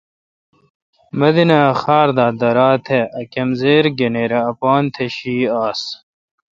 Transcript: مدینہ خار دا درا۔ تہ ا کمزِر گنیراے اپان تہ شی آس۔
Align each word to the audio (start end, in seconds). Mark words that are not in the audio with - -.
مدینہ 1.19 1.59
خار 1.81 2.07
دا 2.17 2.27
درا۔ 2.39 2.69
تہ 2.85 2.99
ا 3.19 3.21
کمزِر 3.33 3.83
گنیراے 3.99 4.39
اپان 4.51 4.83
تہ 4.93 5.05
شی 5.15 5.35
آس۔ 5.65 5.81